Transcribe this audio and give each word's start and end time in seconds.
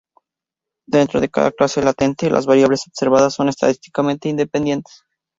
Dentro 0.87 1.21
de 1.21 1.29
cada 1.29 1.51
clase 1.51 1.83
latente, 1.83 2.31
las 2.31 2.47
variables 2.47 2.85
observadas 2.87 3.35
son 3.35 3.49
estadísticamente 3.49 4.29
independientes. 4.29 5.03